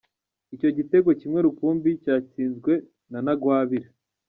Icyo 0.55 0.69
gitego 0.77 1.09
kimwe 1.19 1.39
rukumbi 1.45 1.89
cyatsinzwe 2.03 2.73
na 3.11 3.19
Ntagwabira. 3.23 3.87